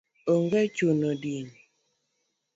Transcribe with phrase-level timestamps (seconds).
[0.33, 1.47] onge chuno din